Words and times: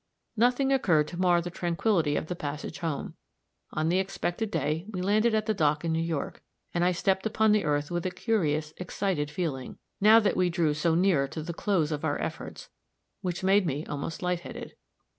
Nothing 0.35 0.73
occurred 0.73 1.07
to 1.09 1.19
mar 1.21 1.41
the 1.43 1.51
tranquillity 1.51 2.15
of 2.15 2.25
the 2.25 2.35
passage 2.35 2.79
home. 2.79 3.13
On 3.73 3.87
the 3.87 3.99
expected 3.99 4.49
day, 4.49 4.87
we 4.89 4.99
landed 4.99 5.35
at 5.35 5.45
the 5.45 5.53
dock 5.53 5.85
in 5.85 5.93
New 5.93 6.01
York, 6.01 6.41
and 6.73 6.83
I 6.83 6.91
stepped 6.91 7.27
upon 7.27 7.51
the 7.51 7.65
earth 7.65 7.91
with 7.91 8.07
a 8.07 8.09
curious, 8.09 8.73
excited 8.77 9.29
feeling, 9.29 9.77
now 10.01 10.19
that 10.19 10.35
we 10.35 10.49
drew 10.49 10.73
so 10.73 10.95
near 10.95 11.27
to 11.27 11.43
the 11.43 11.53
close 11.53 11.91
of 11.91 12.03
our 12.03 12.19
efforts, 12.19 12.67
which 13.21 13.43
made 13.43 13.67
me 13.67 13.85
almost 13.85 14.23
light 14.23 14.39
headed. 14.39 14.73